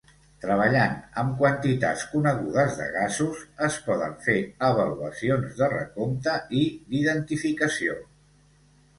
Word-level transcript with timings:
Treballant 0.43 0.93
amb 1.23 1.33
quantitats 1.41 2.05
conegudes 2.13 2.77
de 2.79 2.87
gasos 2.95 3.43
es 3.67 3.77
poden 3.89 4.15
fer 4.27 4.37
avaluacions 4.69 5.53
de 5.59 5.67
recompte 5.75 6.33
i 6.61 6.63
d'identificació. 6.95 7.99